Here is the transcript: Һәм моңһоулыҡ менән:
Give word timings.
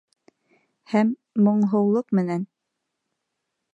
Һәм 0.93 1.11
моңһоулыҡ 1.49 2.17
менән: 2.21 2.49